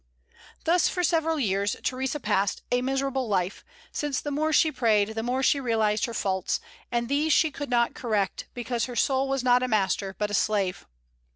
Thus 0.63 0.89
for 0.89 1.03
several 1.03 1.39
years 1.39 1.75
Theresa 1.83 2.19
passed 2.19 2.63
a 2.71 2.81
miserable 2.81 3.27
life, 3.27 3.63
since 3.91 4.19
the 4.19 4.31
more 4.31 4.51
she 4.51 4.71
prayed 4.71 5.09
the 5.09 5.21
more 5.21 5.43
she 5.43 5.59
realized 5.59 6.05
her 6.05 6.13
faults; 6.15 6.59
and 6.91 7.07
these 7.07 7.31
she 7.31 7.51
could 7.51 7.69
not 7.69 7.93
correct, 7.93 8.47
because 8.55 8.85
her 8.85 8.95
soul 8.95 9.29
was 9.29 9.43
not 9.43 9.61
a 9.61 9.67
master, 9.67 10.15
but 10.17 10.31
a 10.31 10.33
slave. 10.33 10.87